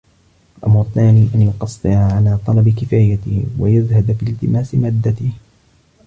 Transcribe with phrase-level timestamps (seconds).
[0.61, 5.31] وَالْأَمْرُ الثَّانِي أَنْ يُقَصِّرَ عَنْ طَلَبِ كِفَايَتِهِ، وَيَزْهَدَ فِي الْتِمَاسِ مَادَّتِهِ